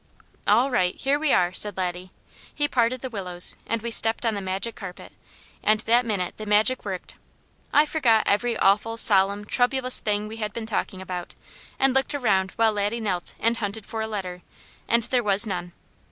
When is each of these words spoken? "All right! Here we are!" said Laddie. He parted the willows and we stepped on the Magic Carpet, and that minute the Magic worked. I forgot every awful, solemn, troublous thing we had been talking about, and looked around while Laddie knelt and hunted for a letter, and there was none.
"All 0.47 0.71
right! 0.71 0.95
Here 0.95 1.19
we 1.19 1.31
are!" 1.31 1.53
said 1.53 1.77
Laddie. 1.77 2.09
He 2.55 2.67
parted 2.67 3.01
the 3.01 3.09
willows 3.11 3.55
and 3.67 3.83
we 3.83 3.91
stepped 3.91 4.25
on 4.25 4.33
the 4.33 4.41
Magic 4.41 4.73
Carpet, 4.75 5.11
and 5.63 5.81
that 5.81 6.07
minute 6.07 6.37
the 6.37 6.47
Magic 6.47 6.83
worked. 6.83 7.17
I 7.71 7.85
forgot 7.85 8.23
every 8.25 8.57
awful, 8.57 8.97
solemn, 8.97 9.45
troublous 9.45 9.99
thing 9.99 10.27
we 10.27 10.37
had 10.37 10.53
been 10.53 10.65
talking 10.65 11.03
about, 11.03 11.35
and 11.77 11.93
looked 11.93 12.15
around 12.15 12.53
while 12.55 12.73
Laddie 12.73 12.99
knelt 12.99 13.35
and 13.39 13.57
hunted 13.57 13.85
for 13.85 14.01
a 14.01 14.07
letter, 14.07 14.41
and 14.87 15.03
there 15.03 15.21
was 15.21 15.45
none. 15.45 15.71